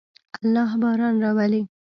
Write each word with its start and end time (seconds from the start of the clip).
الله 0.43 0.69
باران 0.81 1.15
راولي. 1.23 1.61